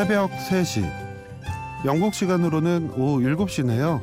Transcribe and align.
새벽 0.00 0.30
3시. 0.30 0.82
영국 1.84 2.14
시간으로는 2.14 2.92
오후 2.96 3.18
7시네요. 3.18 4.00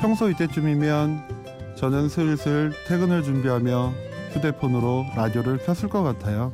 평소 0.00 0.30
이때쯤이면 0.30 1.74
저는 1.74 2.08
슬슬 2.08 2.70
퇴근을 2.86 3.24
준비하며 3.24 3.92
휴대폰으로 4.30 5.06
라디오를 5.16 5.58
켰을 5.58 5.88
것 5.88 6.04
같아요. 6.04 6.52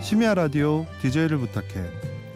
심야 0.00 0.32
라디오 0.32 0.86
DJ를 1.02 1.36
부탁해. 1.36 1.84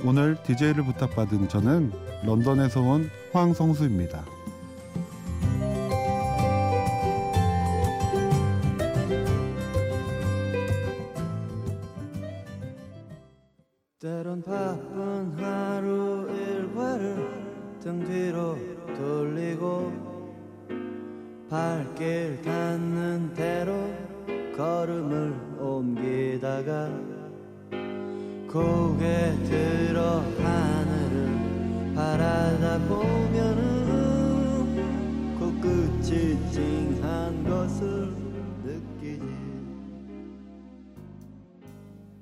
오늘 0.04 0.36
DJ를 0.42 0.84
부탁받은 0.84 1.48
저는 1.48 1.90
런던에서 2.22 2.82
온 2.82 3.08
황성수입니다. 3.32 4.35
찡한 36.06 37.42
것을 37.42 38.14
느끼지 38.62 39.24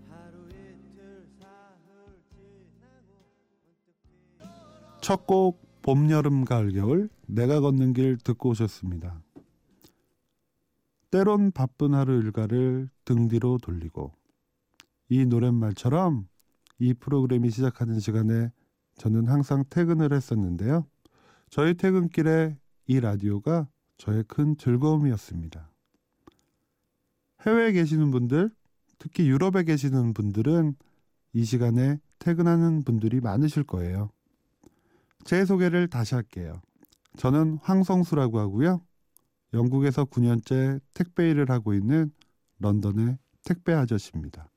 하루 0.09 0.49
이틀 0.49 1.27
사흘 1.39 2.19
지나고 2.31 3.21
첫곡 5.03 5.83
봄, 5.83 6.11
여름, 6.11 6.47
가을, 6.47 6.73
겨울 6.73 7.11
내가 7.27 7.61
걷는 7.61 7.93
길 7.93 8.17
듣고 8.17 8.49
오셨습니다. 8.51 9.21
때론 11.11 11.53
바쁜 11.53 11.93
하루 11.93 12.23
일과를 12.23 12.89
등 13.05 13.29
뒤로 13.29 13.59
돌리고 13.59 14.15
이 15.11 15.27
노랫말처럼 15.27 16.27
이 16.79 16.95
프로그램이 16.95 17.51
시작하는 17.51 18.01
시간에 18.01 18.51
저는 18.97 19.29
항상 19.29 19.63
퇴근을 19.69 20.15
했었는데요. 20.15 20.87
저희 21.51 21.75
퇴근길에 21.75 22.57
이 22.87 23.01
라디오가 23.01 23.69
저의 23.99 24.25
큰 24.27 24.57
즐거움이었습니다. 24.57 25.71
해외에 27.47 27.73
계시는 27.73 28.11
분들, 28.11 28.51
특히 28.99 29.29
유럽에 29.29 29.65
계시는 29.65 30.15
분들은 30.15 30.75
이 31.35 31.45
시간에 31.45 31.99
퇴근하는 32.19 32.83
분들이 32.85 33.21
많으실 33.21 33.65
거예요. 33.65 34.11
제 35.25 35.45
소개를 35.45 35.89
다시 35.89 36.15
할게요. 36.15 36.61
저는 37.17 37.59
황성수라고 37.63 38.39
하고요. 38.39 38.81
영국에서 39.53 40.05
9년째 40.05 40.81
택배 40.95 41.31
일을 41.31 41.51
하고 41.51 41.75
있는 41.75 42.13
런던의 42.59 43.19
택배 43.45 43.73
아저씨입니다. 43.73 44.49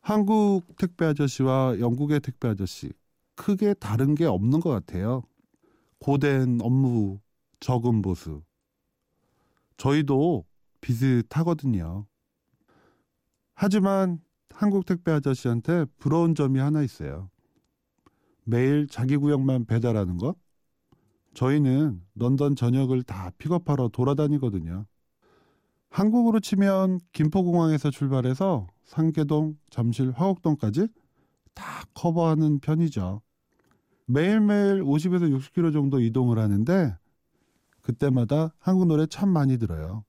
한국 0.00 0.62
택배 0.76 1.06
아저씨와 1.06 1.78
영국의 1.80 2.20
택배 2.20 2.48
아저씨 2.48 2.92
크게 3.36 3.74
다른 3.74 4.14
게 4.14 4.24
없는 4.24 4.60
것 4.60 4.70
같아요. 4.70 5.22
고된 5.98 6.60
업무 6.60 7.18
적은 7.64 8.02
보수. 8.02 8.42
저희도 9.78 10.44
비슷하거든요. 10.82 12.04
하지만 13.54 14.20
한국 14.50 14.84
택배 14.84 15.10
아저씨한테 15.12 15.86
부러운 15.96 16.34
점이 16.34 16.60
하나 16.60 16.82
있어요. 16.82 17.30
매일 18.44 18.86
자기 18.86 19.16
구역만 19.16 19.64
배달하는 19.64 20.18
것? 20.18 20.36
저희는 21.32 22.02
런던 22.16 22.54
전역을 22.54 23.02
다 23.02 23.30
픽업하러 23.38 23.88
돌아다니거든요. 23.88 24.84
한국으로 25.88 26.40
치면 26.40 27.00
김포공항에서 27.12 27.90
출발해서 27.90 28.66
상계동, 28.84 29.56
잠실, 29.70 30.10
화곡동까지 30.10 30.88
다 31.54 31.64
커버하는 31.94 32.58
편이죠. 32.58 33.22
매일매일 34.04 34.82
50에서 34.82 35.34
60km 35.34 35.72
정도 35.72 35.98
이동을 35.98 36.38
하는데 36.38 36.98
그때마다 37.84 38.54
한국 38.58 38.86
노래 38.86 39.06
참 39.06 39.28
많이 39.28 39.58
들어요. 39.58 40.04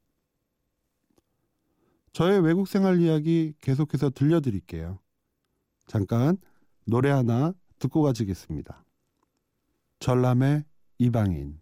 저의 2.14 2.40
외국 2.40 2.70
생활 2.70 3.02
이야기 3.02 3.54
계속해서 3.60 4.10
들려드릴게요. 4.10 5.00
잠깐 5.86 6.38
노래 6.86 7.10
하나 7.10 7.54
듣고 7.78 8.02
가지겠습니다. 8.02 8.86
전람의 10.00 10.64
이방인 11.00 11.60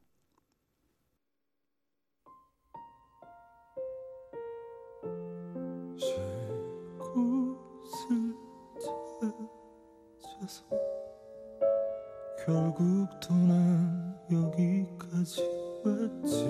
결국 12.46 13.08
또난 13.22 14.16
여기까지 14.30 15.63
왔지? 15.86 16.46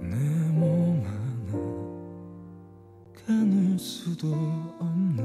내 0.00 0.16
몸 0.54 1.02
하나 1.04 1.50
가눌 3.26 3.78
수도 3.78 4.28
없는 4.78 5.24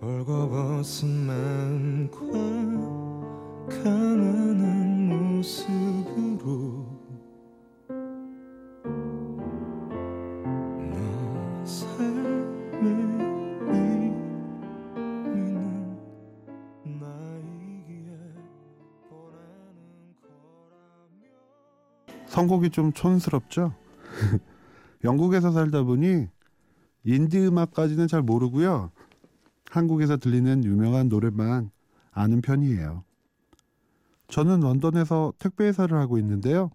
벌거벗은 0.00 1.08
마음과 1.08 2.18
가난 3.68 4.41
선곡이 22.62 22.70
좀 22.70 22.92
촌스럽죠? 22.92 23.74
영국에서 25.04 25.50
살다 25.50 25.82
보니 25.82 26.28
인디 27.04 27.44
음악까지는 27.44 28.06
잘 28.06 28.22
모르고요. 28.22 28.92
한국에서 29.68 30.16
들리는 30.16 30.64
유명한 30.64 31.08
노래만 31.08 31.70
아는 32.12 32.40
편이에요. 32.40 33.02
저는 34.28 34.60
런던에서 34.60 35.32
택배 35.38 35.66
회사를 35.66 35.98
하고 35.98 36.18
있는데요. 36.18 36.70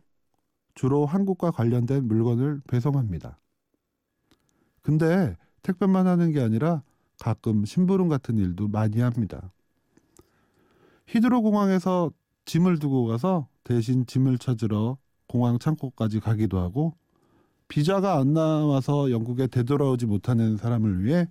주로 0.76 1.06
한국과 1.06 1.52
관련된 1.52 2.08
물건을 2.08 2.62
배송합니다. 2.68 3.40
근데 4.82 5.36
택배만 5.64 6.06
하는 6.06 6.32
게 6.32 6.42
아니라 6.42 6.84
가끔 7.20 7.66
심부름 7.66 8.10
같은 8.10 8.38
일도 8.38 8.68
많이 8.68 9.00
합니다. 9.00 9.52
히드로 11.08 11.42
공항에서 11.42 12.12
짐을 12.46 12.80
두고 12.80 13.06
가서 13.06 13.48
대신 13.64 14.06
짐을 14.06 14.38
찾으러 14.38 14.98
공항 15.28 15.60
창고까지 15.60 16.20
가기도 16.20 16.60
하고 16.60 16.94
비자가 17.68 18.18
안 18.18 18.34
나와서 18.34 19.12
영국에 19.12 19.48
되돌아오지 19.48 20.06
못하는 20.06 20.58
사람을 20.58 21.04
위해 21.04 21.28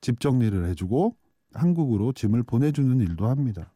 집 0.00 0.20
정리를 0.20 0.66
해주고 0.68 1.14
한국으로 1.52 2.12
짐을 2.12 2.42
보내주는 2.42 2.98
일도 3.00 3.26
합니다. 3.26 3.72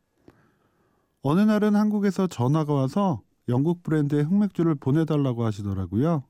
어느 1.22 1.40
날은 1.40 1.76
한국에서 1.76 2.26
전화가 2.26 2.72
와서 2.72 3.22
영국 3.48 3.82
브랜드의 3.82 4.24
흑맥주를 4.24 4.74
보내달라고 4.76 5.44
하시더라고요. 5.44 6.24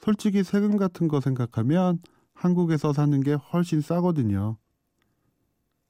솔직히 0.00 0.42
세금 0.42 0.76
같은 0.76 1.08
거 1.08 1.20
생각하면 1.20 1.98
한국에서 2.34 2.92
사는 2.92 3.18
게 3.20 3.32
훨씬 3.34 3.80
싸거든요. 3.80 4.56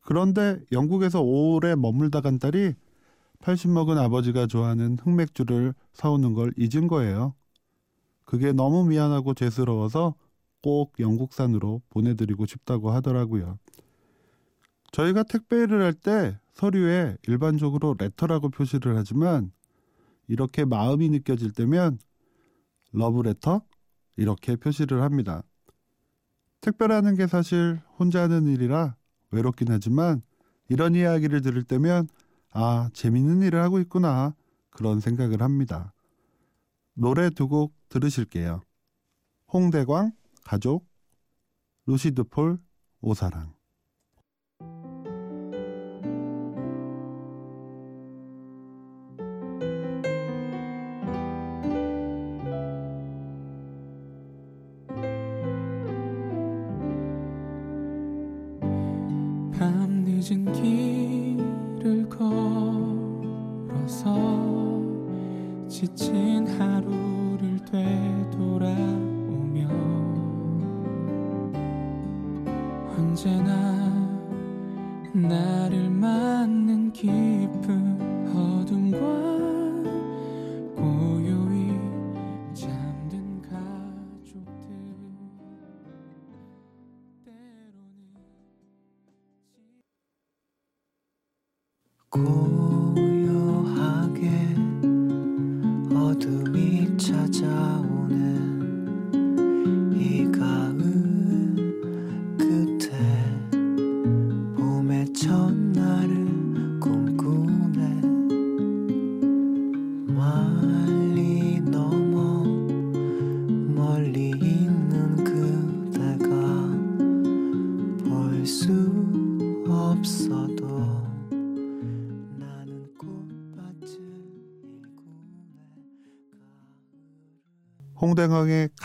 그런데 0.01 0.61
영국에서 0.71 1.23
오래 1.23 1.75
머물다 1.75 2.21
간 2.21 2.39
딸이 2.39 2.75
80 3.41 3.71
먹은 3.71 3.99
아버지가 3.99 4.47
좋아하는 4.47 4.97
흑맥주를 5.01 5.75
사오는 5.93 6.35
걸 6.35 6.53
잊은 6.57 6.89
거예요. 6.89 7.35
그게 8.25 8.53
너무 8.53 8.85
미안하고 8.87 9.35
죄스러워서 9.35 10.15
꼭 10.63 10.95
영국산으로 10.99 11.83
보내드리고 11.91 12.47
싶다고 12.47 12.91
하더라고요. 12.91 13.59
저희가 14.93 15.25
택배를 15.25 15.83
할 15.83 15.93
때 15.93 16.39
서류에 16.55 17.17
일반적으로 17.27 17.97
레터라고 17.99 18.49
표시를 18.49 18.97
하지만 18.97 19.51
이렇게 20.29 20.65
마음이 20.65 21.09
느껴질 21.11 21.53
때면 21.53 21.99
러브레터 22.93 23.63
이렇게 24.17 24.57
표시를 24.57 25.03
합니다. 25.03 25.43
택배라는 26.61 27.17
게 27.17 27.27
사실 27.27 27.81
혼자 27.99 28.23
하는 28.23 28.47
일이라 28.47 28.95
외롭긴 29.33 29.69
하지만 29.71 30.23
이런 30.69 30.95
이야기를 30.95 31.43
들을 31.43 31.63
때면 31.65 32.09
아, 32.55 32.89
재밌는 32.95 33.43
일을 33.43 33.61
하고 33.63 33.81
있구나. 33.81 34.35
그런 34.71 35.01
생각을 35.01 35.43
합니다. 35.43 35.93
노래 36.95 37.31
두 37.31 37.49
곡 37.49 37.75
들으실게요. 37.89 38.63
홍대광, 39.53 40.13
가족, 40.45 40.89
루시드 41.87 42.25
폴, 42.25 42.59
오사랑. 43.01 43.54
지친 65.85 66.34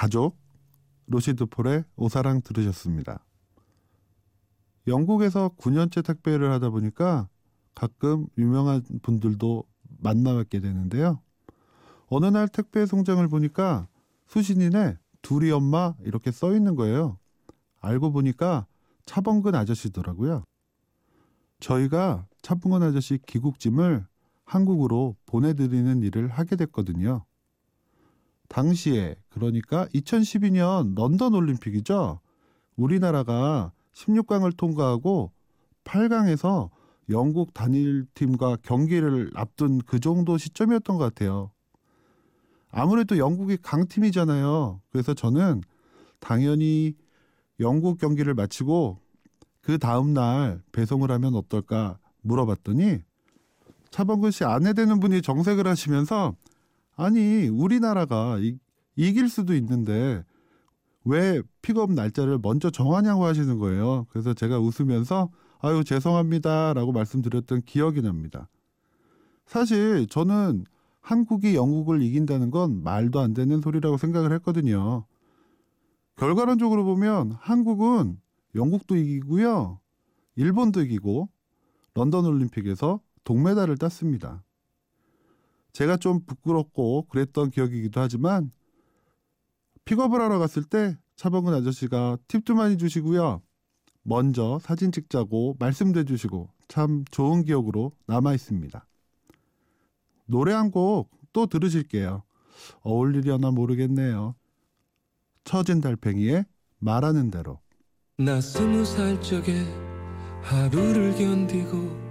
가족, 0.09 0.39
루시드 1.05 1.45
폴의 1.45 1.83
오사랑 1.95 2.41
들으셨습니다. 2.41 3.23
영국에서 4.87 5.49
9년째 5.49 6.03
택배를 6.03 6.51
하다 6.51 6.71
보니까 6.71 7.29
가끔 7.75 8.25
유명한 8.35 8.81
분들도 9.03 9.63
만나뵙게 9.99 10.61
되는데요. 10.61 11.21
어느 12.07 12.25
날 12.25 12.47
택배 12.47 12.87
송장을 12.87 13.27
보니까 13.27 13.87
수신인에 14.25 14.97
둘이 15.21 15.51
엄마 15.51 15.93
이렇게 16.03 16.31
써 16.31 16.55
있는 16.55 16.73
거예요. 16.73 17.19
알고 17.79 18.11
보니까 18.11 18.65
차범근 19.05 19.53
아저씨더라고요. 19.53 20.43
저희가 21.59 22.25
차범근 22.41 22.81
아저씨 22.81 23.19
귀국짐을 23.27 24.07
한국으로 24.43 25.15
보내드리는 25.27 26.01
일을 26.01 26.29
하게 26.29 26.55
됐거든요. 26.55 27.25
당시에 28.49 29.15
그러니까 29.29 29.85
2012년 29.93 30.95
런던 30.95 31.33
올림픽이죠. 31.33 32.19
우리나라가 32.75 33.71
16강을 33.93 34.57
통과하고 34.57 35.31
8강에서 35.83 36.69
영국 37.09 37.53
단일팀과 37.53 38.57
경기를 38.61 39.31
앞둔 39.33 39.79
그 39.79 39.99
정도 39.99 40.37
시점이었던 40.37 40.97
것 40.97 41.03
같아요. 41.03 41.51
아무래도 42.71 43.17
영국이 43.17 43.57
강팀이잖아요. 43.57 44.81
그래서 44.91 45.13
저는 45.13 45.61
당연히 46.19 46.95
영국 47.59 47.97
경기를 47.97 48.33
마치고 48.33 48.99
그 49.61 49.77
다음 49.77 50.13
날 50.13 50.61
배송을 50.71 51.11
하면 51.11 51.35
어떨까 51.35 51.97
물어봤더니 52.21 52.99
차범근 53.89 54.31
씨 54.31 54.43
아내 54.43 54.73
되는 54.73 54.99
분이 54.99 55.21
정색을 55.21 55.67
하시면서 55.67 56.35
아니 56.99 57.47
우리나라가 57.47 58.37
이, 58.39 58.57
이길 58.97 59.29
수도 59.29 59.55
있는데 59.55 60.25
왜 61.05 61.41
픽업 61.61 61.93
날짜를 61.93 62.39
먼저 62.41 62.69
정하냐고 62.69 63.23
하시는 63.23 63.57
거예요. 63.57 64.05
그래서 64.09 64.33
제가 64.33 64.59
웃으면서 64.59 65.29
아유 65.59 65.85
죄송합니다라고 65.85 66.91
말씀드렸던 66.91 67.61
기억이 67.61 68.01
납니다. 68.01 68.49
사실 69.45 70.07
저는 70.07 70.65
한국이 70.99 71.55
영국을 71.55 72.01
이긴다는 72.01 72.51
건 72.51 72.83
말도 72.83 73.21
안 73.21 73.33
되는 73.33 73.61
소리라고 73.61 73.95
생각을 73.95 74.33
했거든요. 74.33 75.05
결과론적으로 76.17 76.83
보면 76.83 77.31
한국은 77.39 78.19
영국도 78.55 78.97
이기고요. 78.97 79.79
일본도 80.35 80.81
이기고 80.81 81.29
런던 81.93 82.25
올림픽에서 82.25 82.99
동메달을 83.23 83.77
땄습니다. 83.77 84.43
제가 85.79 85.95
좀 85.95 86.19
부끄럽고 86.25 87.03
그랬던 87.03 87.51
기억이기도 87.51 88.01
하지만 88.01 88.51
픽업을 89.85 90.19
하러 90.19 90.37
갔을 90.37 90.65
때 90.65 90.97
차범근 91.15 91.53
아저씨가 91.53 92.17
팁도 92.27 92.53
많이 92.53 92.77
주시고요. 92.77 93.41
먼저 94.03 94.59
사진 94.61 94.91
찍자고 94.91 95.55
말씀도 95.57 96.01
해주시고 96.01 96.49
참 96.67 97.05
좋은 97.11 97.45
기억으로 97.45 97.93
남아 98.07 98.33
있습니다. 98.33 98.85
노래 100.25 100.51
한 100.51 100.69
곡 100.69 101.11
또 101.31 101.45
들으실게요. 101.45 102.23
어울리려나 102.81 103.51
모르겠네요. 103.51 104.35
처진 105.45 105.79
달팽이의 105.79 106.43
말하는 106.79 107.31
대로. 107.31 107.61
나 108.17 108.41
스무 108.41 108.83
살 108.83 109.21
적에 109.21 109.63
하루를 110.41 111.15
견디고 111.15 112.08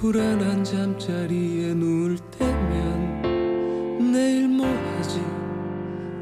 불안한 0.00 0.62
잠자리에 0.62 1.74
누울 1.74 2.18
때면 2.30 4.12
내일 4.12 4.46
뭐 4.46 4.64
하지? 4.68 5.20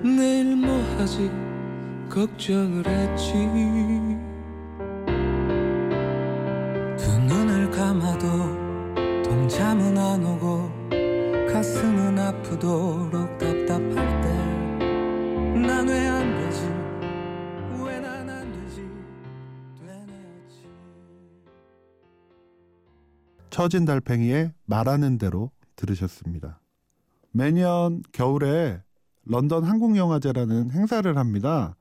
내일 0.02 0.56
뭐 0.56 0.83
하지? 0.97 1.30
걱정을 2.09 2.87
했지. 2.87 3.35
두 6.97 7.18
눈을 7.18 7.71
감아도 7.71 8.26
동참은 9.23 9.99
안 9.99 10.25
오고 10.25 10.71
가슴은 11.52 12.18
아프도록 12.18 13.36
처진 23.57 23.87
달팽이의 23.87 24.53
말하는 24.67 25.17
대로 25.17 25.51
들으셨습니다. 25.77 26.61
매년 27.31 28.03
겨울에 28.13 28.83
런던 29.25 29.65
한국영화제라는 29.65 30.73
행사를 30.73 31.17
합니다. 31.17 31.75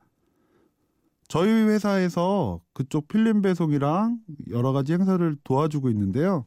저희 1.28 1.50
회사에서 1.50 2.62
그쪽 2.72 3.08
필름 3.08 3.42
배송이랑 3.42 4.20
여러 4.48 4.72
가지 4.72 4.94
행사를 4.94 5.36
도와주고 5.44 5.90
있는데요. 5.90 6.46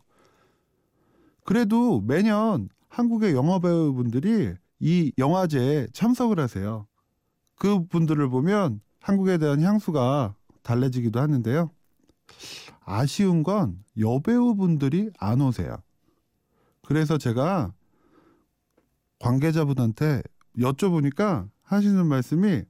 그래도 1.46 2.02
매년 2.02 2.68
한국의 2.88 3.36
영화 3.36 3.60
배우분들이 3.60 4.56
이 4.80 5.14
영화제에 5.20 5.90
참석을 5.94 6.40
하세요. 6.40 6.88
그 7.56 7.86
분들을 7.86 8.28
보면 8.30 8.82
한국에 9.00 9.38
대한 9.38 9.62
향수가 9.62 10.34
달래지기도 10.64 11.20
하는데요. 11.20 11.70
아쉬운 12.86 13.44
건 13.44 13.84
여배우분들이 13.98 15.12
안 15.20 15.42
오세요. 15.42 15.78
그래서 16.82 17.18
제가 17.18 17.74
관계자분한테 19.20 20.24
여쭤보니까 20.58 21.50
하시는 21.62 22.06
말씀이 22.06 22.64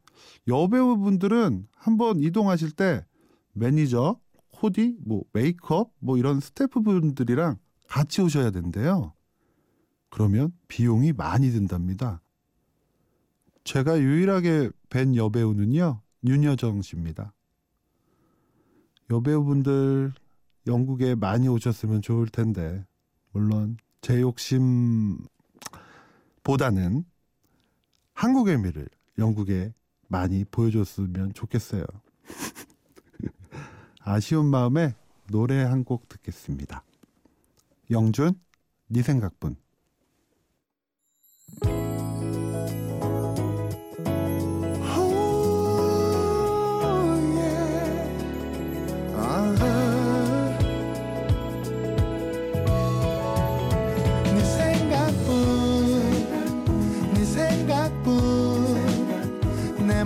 여배우분들은 0.47 1.67
한번 1.75 2.19
이동하실 2.19 2.71
때 2.71 3.05
매니저, 3.53 4.19
코디, 4.51 4.97
뭐 5.05 5.23
메이크업, 5.31 5.93
뭐 5.99 6.17
이런 6.17 6.39
스태프분들이랑 6.39 7.57
같이 7.87 8.21
오셔야 8.21 8.51
된대요. 8.51 9.13
그러면 10.09 10.51
비용이 10.67 11.13
많이 11.13 11.49
든답니다. 11.51 12.21
제가 13.63 13.99
유일하게 13.99 14.71
뵌 14.89 15.15
여배우는요 15.15 16.01
윤여정 16.25 16.81
씨입니다. 16.81 17.33
여배우분들 19.09 20.13
영국에 20.67 21.15
많이 21.15 21.47
오셨으면 21.47 22.01
좋을 22.01 22.27
텐데 22.27 22.85
물론 23.31 23.77
제 24.01 24.21
욕심보다는 24.21 25.27
한국의 28.13 28.59
미를 28.59 28.87
영국에 29.17 29.73
많이 30.07 30.43
보여줬으면 30.45 31.33
좋겠어요. 31.33 31.83
아쉬운 34.01 34.45
마음에 34.47 34.95
노래 35.29 35.61
한 35.63 35.83
곡 35.83 36.09
듣겠습니다. 36.09 36.83
영준, 37.91 38.39
네 38.87 39.01
생각뿐. 39.01 39.55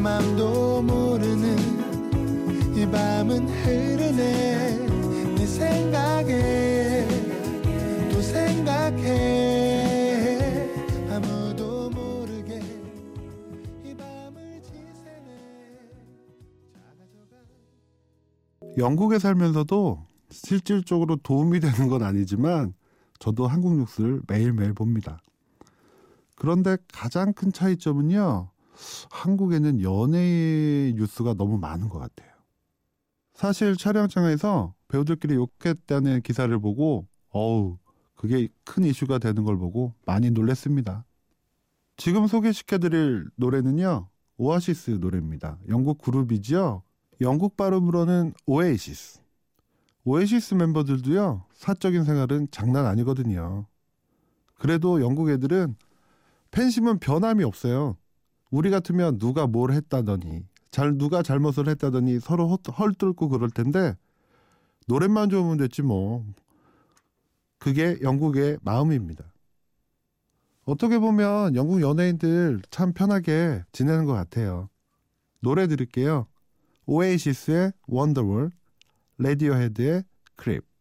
맘도 0.03 0.81
모르는 0.81 1.55
이 2.75 2.85
밤은 2.91 3.47
흐르네 3.47 4.77
네 5.37 5.45
생각에 5.45 7.07
또 8.11 8.21
생각해 8.21 9.09
아무도 11.09 11.89
모르게 11.89 12.61
이 13.85 13.95
밤을 13.95 14.61
지새네 14.61 15.31
영국에 18.77 19.19
살면서도 19.19 20.05
실질적으로 20.29 21.15
도움이 21.15 21.61
되는 21.61 21.87
건 21.87 22.03
아니지만 22.03 22.73
저도 23.19 23.47
한국 23.47 23.77
뉴스를 23.77 24.21
매일매일 24.27 24.73
봅니다. 24.73 25.21
그런데 26.35 26.75
가장 26.91 27.31
큰 27.31 27.53
차이점은요. 27.53 28.52
한국에는 29.09 29.81
연예 29.81 30.93
뉴스가 30.95 31.33
너무 31.33 31.57
많은 31.57 31.89
것 31.89 31.99
같아요. 31.99 32.31
사실 33.33 33.75
촬영장에서 33.75 34.73
배우들끼리 34.87 35.35
욕했다는 35.35 36.21
기사를 36.21 36.57
보고 36.59 37.07
어우 37.29 37.77
그게 38.15 38.47
큰 38.63 38.83
이슈가 38.83 39.17
되는 39.17 39.43
걸 39.43 39.57
보고 39.57 39.93
많이 40.05 40.29
놀랬습니다. 40.31 41.05
지금 41.97 42.27
소개시켜드릴 42.27 43.29
노래는요. 43.35 44.09
오아시스 44.37 44.91
노래입니다. 44.91 45.59
영국 45.69 45.99
그룹이죠. 45.99 46.83
영국 47.21 47.55
발음으로는 47.55 48.33
오에이시스. 48.45 49.21
오에시스 50.05 50.55
멤버들도요, 50.55 51.45
사적인 51.53 52.03
생활은 52.03 52.47
장난 52.51 52.85
아니거든요. 52.85 53.67
그래도 54.55 55.01
영국 55.01 55.29
애들은 55.29 55.75
팬심은 56.51 56.99
변함이 56.99 57.43
없어요. 57.43 57.97
우리 58.53 58.69
같으면 58.69 59.17
누가 59.17 59.47
뭘 59.47 59.71
했다더니, 59.71 60.45
잘, 60.69 60.95
누가 60.95 61.23
잘못을 61.23 61.67
했다더니 61.67 62.19
서로 62.19 62.47
헛, 62.47 62.61
헐뜯고 62.67 63.29
그럴 63.29 63.49
텐데, 63.49 63.95
노래만 64.85 65.31
좋으면 65.31 65.57
됐지 65.57 65.81
뭐. 65.81 66.23
그게 67.57 67.97
영국의 68.03 68.59
마음입니다. 68.61 69.25
어떻게 70.65 70.99
보면 70.99 71.55
영국 71.55 71.81
연예인들 71.81 72.61
참 72.69 72.93
편하게 72.93 73.63
지내는 73.71 74.05
것 74.05 74.13
같아요. 74.13 74.69
노래 75.39 75.65
들을게요. 75.65 76.27
Oasis의 76.85 77.73
Wonderwall, 77.87 78.51
Radiohead의 79.17 80.03
크립. 80.35 80.72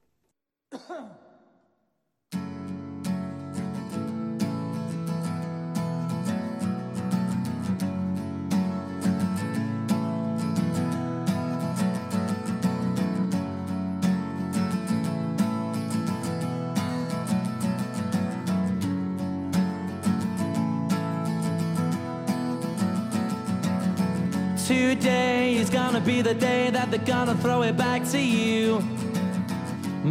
Be 26.05 26.21
the 26.21 26.35
day 26.35 26.69
that 26.71 26.91
they're 26.91 26.99
gonna 26.99 27.37
throw 27.37 27.63
it 27.63 27.77
back 27.77 28.05
to 28.11 28.19
you. 28.19 28.81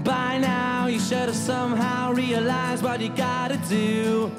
By 0.05 0.37
now, 0.37 0.87
you 0.87 0.99
should 0.99 1.27
have 1.27 1.35
somehow 1.35 2.13
realized 2.13 2.81
what 2.81 3.01
you 3.01 3.09
gotta 3.09 3.57
do. 3.67 4.31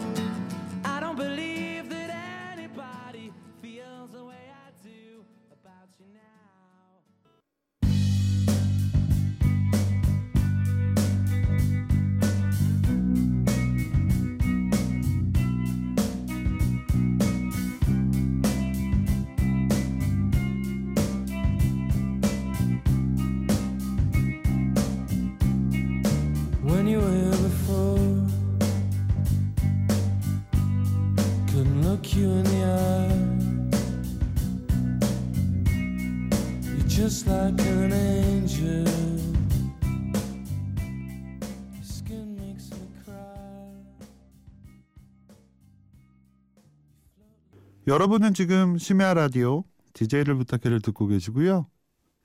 여러분은 47.89 48.33
지금 48.33 48.79
심야 48.79 49.13
라디오 49.13 49.65
DJ를 49.93 50.37
부탁해를 50.37 50.81
듣고 50.81 51.09
계시고요. 51.09 51.67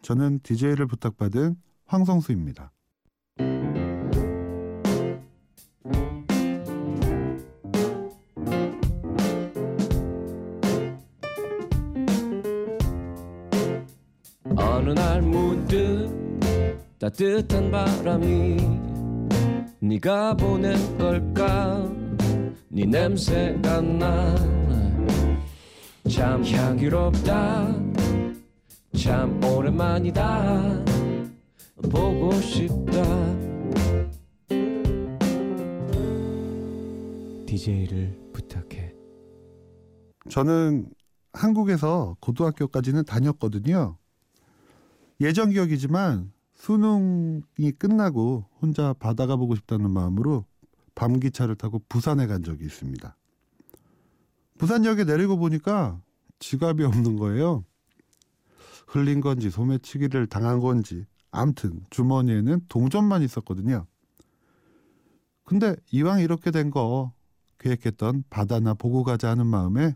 저는 0.03 0.39
DJ를 0.43 0.85
부탁받은 0.85 1.55
황성수입니다. 1.85 2.71
따뜻한 16.99 17.71
바람이 17.71 18.57
네가 19.79 20.35
보낸 20.35 20.97
걸까? 20.97 21.89
네 22.69 22.85
냄새가 22.85 23.81
나 23.81 24.57
참 26.09 26.43
향기롭다. 26.43 27.67
참 28.97 29.43
오랜만이다. 29.43 30.85
보고 31.91 32.31
싶다. 32.31 33.03
DJ를 37.45 38.17
부탁해. 38.31 38.93
저는 40.29 40.89
한국에서 41.33 42.15
고등학교까지는 42.21 43.03
다녔거든요. 43.03 43.97
예전 45.19 45.49
기억이지만 45.49 46.31
수능이 46.57 47.71
끝나고 47.77 48.45
혼자 48.61 48.93
바다가 48.93 49.35
보고 49.35 49.55
싶다는 49.55 49.91
마음으로 49.91 50.45
밤 50.95 51.19
기차를 51.19 51.55
타고 51.55 51.81
부산에 51.87 52.27
간 52.27 52.43
적이 52.43 52.65
있습니다. 52.65 53.15
부산역에 54.57 55.03
내리고 55.03 55.37
보니까 55.37 56.01
지갑이 56.39 56.83
없는 56.83 57.17
거예요. 57.17 57.63
흘린 58.87 59.21
건지 59.21 59.49
소매치기를 59.49 60.27
당한 60.27 60.59
건지 60.59 61.05
암튼 61.31 61.85
주머니에는 61.91 62.61
동전만 62.67 63.21
있었거든요. 63.21 63.85
근데 65.43 65.75
이왕 65.91 66.21
이렇게 66.21 66.51
된 66.51 66.71
거 66.71 67.13
계획했던 67.59 68.23
바다나 68.29 68.73
보고 68.73 69.03
가자 69.03 69.29
하는 69.29 69.45
마음에 69.45 69.95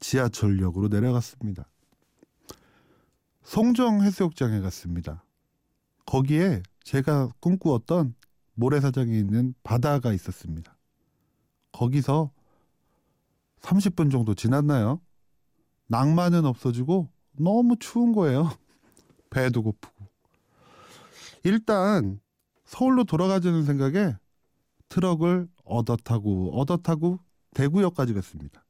지하철역으로 0.00 0.88
내려갔습니다. 0.88 1.68
송정 3.42 4.02
해수욕장에 4.02 4.60
갔습니다. 4.60 5.24
거기에 6.06 6.62
제가 6.84 7.30
꿈꾸었던 7.40 8.14
모래사장에 8.54 9.16
있는 9.16 9.54
바다가 9.62 10.12
있었습니다. 10.12 10.76
거기서 11.72 12.30
30분 13.60 14.10
정도 14.10 14.34
지났나요? 14.34 15.00
낭만은 15.88 16.44
없어지고 16.44 17.10
너무 17.32 17.76
추운 17.78 18.12
거예요. 18.12 18.50
배도 19.30 19.62
고프고. 19.62 20.08
일단 21.42 22.20
서울로 22.64 23.04
돌아가자는 23.04 23.64
생각에 23.64 24.16
트럭을 24.88 25.48
얻어 25.64 25.96
타고 25.96 26.58
얻어 26.58 26.76
타고 26.76 27.18
대구역까지 27.54 28.14
갔습니다. 28.14 28.64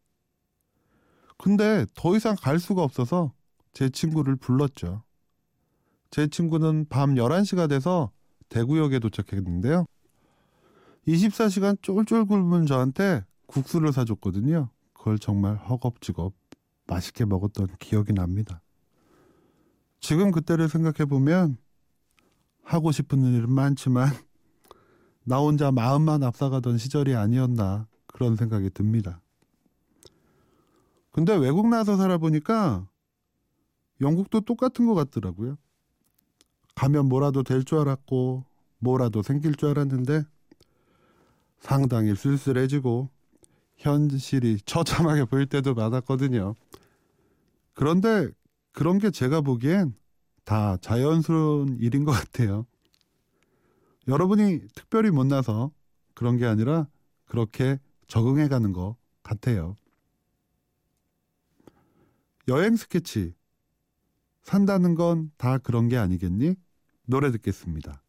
근데 1.38 1.87
더 1.95 2.17
이상 2.17 2.37
갈 2.37 2.59
수가 2.59 2.83
없어서 2.83 3.33
제 3.73 3.88
친구를 3.88 4.37
불렀죠. 4.37 5.04
제 6.14 6.28
친구는 6.28 6.87
밤 6.88 7.16
11시가 7.16 7.68
돼서 7.68 8.12
대구역에 8.49 9.00
도착했는데요. 9.00 9.85
24시간 11.09 11.76
쫄쫄 11.83 12.26
굶은 12.26 12.66
저한테 12.66 13.25
국수를 13.47 13.92
사줬거든요. 13.92 14.68
그걸 14.92 15.18
정말 15.18 15.56
허겁지겁 15.56 16.33
맛있게 16.87 17.25
먹었던 17.25 17.66
기억이 17.80 18.12
납니다. 18.12 18.62
지금 19.99 20.30
그때를 20.30 20.68
생각해 20.68 21.04
보면 21.04 21.56
하고 22.62 22.92
싶은 22.92 23.21
일은 23.25 23.52
많지만 23.52 24.06
나 25.25 25.38
혼자 25.38 25.73
마음만 25.73 26.23
앞서가던 26.23 26.78
시절이 26.78 27.16
아니었나 27.16 27.88
그런 28.06 28.37
생각이 28.37 28.71
듭니다. 28.71 29.21
근데 31.11 31.35
외국 31.35 31.66
나서 31.66 31.97
살아보니까 31.97 32.87
영국도 34.00 34.42
똑같은 34.42 34.87
것 34.87 34.94
같더라고요. 34.94 35.56
가면 36.75 37.07
뭐라도 37.09 37.43
될 37.43 37.64
줄 37.64 37.78
알았고 37.78 38.45
뭐라도 38.78 39.23
생길 39.23 39.54
줄 39.54 39.71
알았는데 39.71 40.25
상당히 41.61 42.14
쓸쓸해지고 42.14 43.09
현실이 43.76 44.61
처참하게 44.66 45.25
보일 45.26 45.47
때도 45.47 45.75
많았거든요. 45.75 46.54
그런데 47.75 48.28
그런 48.73 48.99
게 48.99 49.11
제가 49.11 49.40
보기엔 49.40 49.95
다 50.45 50.76
자연스러운 50.78 51.78
일인 51.81 52.04
것 52.04 52.12
같아요. 52.12 52.66
여러분이 54.09 54.61
특별히 54.75 55.11
못나서 55.11 55.71
그런 56.14 56.37
게 56.37 56.45
아니라 56.45 56.87
그렇게 57.25 57.78
적응해 58.07 58.49
가는 58.49 58.73
것 58.73 58.97
같아요. 59.23 59.76
여행 62.49 62.76
스케치. 62.76 63.35
산다는 64.43 64.95
건 64.95 65.33
다 65.38 65.57
그런 65.57 65.88
게 65.88 65.97
아니겠니? 65.97 66.54
노래 67.07 67.31
듣겠습니다. 67.33 68.04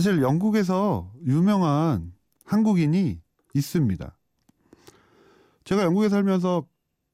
사실 0.00 0.22
영국에서 0.22 1.12
유명한 1.26 2.14
한국인이 2.46 3.20
있습니다. 3.52 4.18
제가 5.64 5.82
영국에 5.84 6.08
살면서 6.08 6.64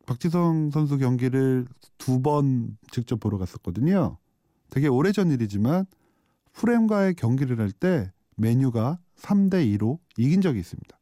박지성 0.07 0.71
선수 0.71 0.97
경기를 0.97 1.67
두 1.99 2.23
번 2.23 2.79
직접 2.93 3.19
보러 3.19 3.39
갔었거든요. 3.39 4.19
되게 4.71 4.87
오래전 4.87 5.33
일이지만 5.33 5.87
프렘과의 6.53 7.15
경기를 7.15 7.59
할 7.59 7.73
때 7.73 8.13
메뉴가 8.37 9.01
3대 9.17 9.77
2로 9.77 9.99
이긴 10.17 10.41
적이 10.41 10.61
있습니다. 10.61 10.97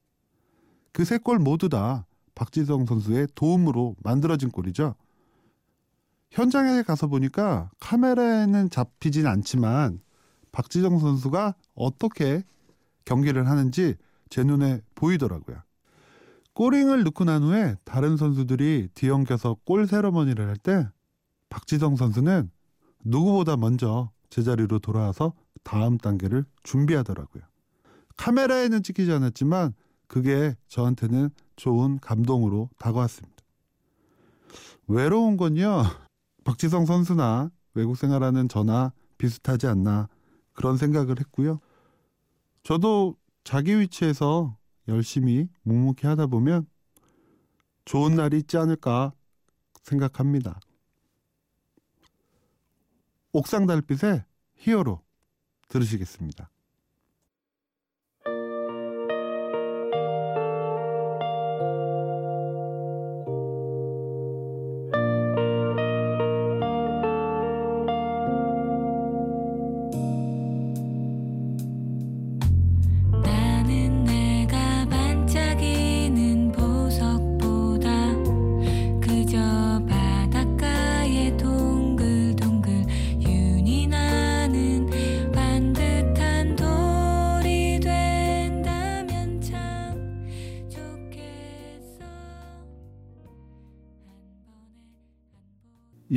그 0.94 1.02
세 1.02 1.18
골 1.18 1.38
모두 1.38 1.68
다 1.68 2.06
박지성 2.34 2.86
선수의 2.86 3.28
도움으로 3.34 3.94
만들어진 4.02 4.50
골이죠. 4.50 4.94
현장에 6.30 6.80
가서 6.80 7.08
보니까 7.08 7.70
카메라에는 7.78 8.70
잡히진 8.70 9.26
않지만 9.26 10.00
박지성 10.54 11.00
선수가 11.00 11.56
어떻게 11.74 12.44
경기를 13.04 13.48
하는지 13.48 13.96
제 14.30 14.44
눈에 14.44 14.82
보이더라고요. 14.94 15.60
꼬링을 16.52 17.02
넣고 17.02 17.24
난 17.24 17.42
후에 17.42 17.76
다른 17.82 18.16
선수들이 18.16 18.90
뒤엉켜서 18.94 19.56
골 19.64 19.88
세러머니를 19.88 20.46
할 20.46 20.56
때 20.56 20.88
박지성 21.48 21.96
선수는 21.96 22.50
누구보다 23.04 23.56
먼저 23.56 24.12
제자리로 24.30 24.78
돌아와서 24.78 25.34
다음 25.64 25.98
단계를 25.98 26.44
준비하더라고요. 26.62 27.42
카메라에는 28.16 28.84
찍히지 28.84 29.10
않았지만 29.10 29.74
그게 30.06 30.54
저한테는 30.68 31.30
좋은 31.56 31.98
감동으로 31.98 32.70
다가왔습니다. 32.78 33.34
외로운 34.86 35.36
건요. 35.36 35.82
박지성 36.44 36.86
선수나 36.86 37.50
외국 37.74 37.96
생활하는 37.96 38.48
저나 38.48 38.92
비슷하지 39.18 39.66
않나 39.66 40.08
그런 40.54 40.76
생각을 40.76 41.20
했고요. 41.20 41.60
저도 42.62 43.16
자기 43.44 43.78
위치에서 43.78 44.56
열심히 44.88 45.48
묵묵히 45.62 46.06
하다 46.06 46.26
보면 46.28 46.66
좋은 47.84 48.14
날이 48.14 48.38
있지 48.38 48.56
않을까 48.56 49.12
생각합니다. 49.82 50.58
옥상 53.32 53.66
달빛의 53.66 54.24
히어로 54.56 55.02
들으시겠습니다. 55.68 56.50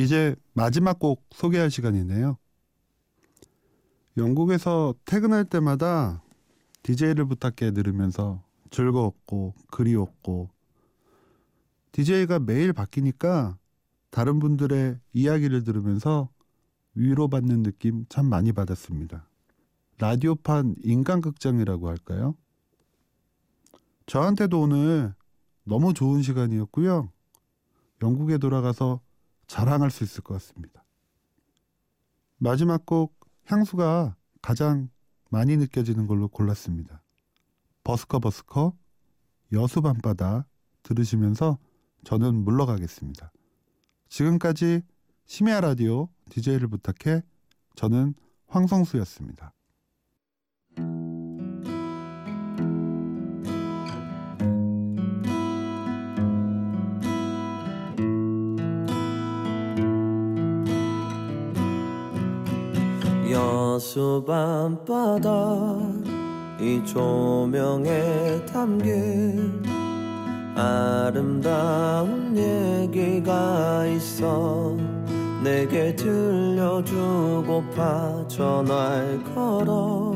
이제 0.07 0.37
마지막 0.53 0.99
곡 0.99 1.25
소개할 1.31 1.69
시간이네요. 1.69 2.37
영국에서 4.15 4.95
퇴근할 5.03 5.43
때마다 5.43 6.23
DJ를 6.81 7.25
부탁해 7.25 7.71
들으면서 7.73 8.41
즐거웠고 8.71 9.53
그리웠고 9.69 10.49
DJ가 11.91 12.39
매일 12.39 12.71
바뀌니까 12.71 13.57
다른 14.09 14.39
분들의 14.39 14.97
이야기를 15.11 15.65
들으면서 15.65 16.29
위로받는 16.95 17.63
느낌 17.63 18.05
참 18.07 18.27
많이 18.27 18.53
받았습니다. 18.53 19.27
라디오판 19.97 20.75
인간극장이라고 20.83 21.89
할까요? 21.89 22.33
저한테도 24.05 24.61
오늘 24.61 25.13
너무 25.65 25.93
좋은 25.93 26.21
시간이었고요. 26.21 27.09
영국에 28.01 28.37
돌아가서 28.37 29.01
자랑할 29.47 29.89
수 29.91 30.03
있을 30.03 30.21
것 30.21 30.35
같습니다. 30.35 30.83
마지막 32.37 32.85
곡 32.85 33.17
향수가 33.45 34.15
가장 34.41 34.89
많이 35.29 35.57
느껴지는 35.57 36.07
걸로 36.07 36.27
골랐습니다. 36.27 37.01
버스커 37.83 38.19
버스커 38.19 38.73
여수 39.53 39.81
밤바다 39.81 40.45
들으시면서 40.83 41.57
저는 42.03 42.35
물러가겠습니다. 42.43 43.31
지금까지 44.09 44.81
심야 45.25 45.61
라디오 45.61 46.09
DJ를 46.29 46.67
부탁해 46.67 47.21
저는 47.75 48.13
황성수였습니다. 48.47 49.53
여수 63.77 64.23
밤바다. 64.25 65.29
이 66.59 66.83
조명에 66.83 68.43
담긴 68.51 69.61
아름다운 70.55 72.35
얘기가 72.35 73.85
있어 73.85 74.75
내게 75.43 75.95
들려주고파 75.95 76.97
전화를 78.27 79.23
걸어 79.35 80.15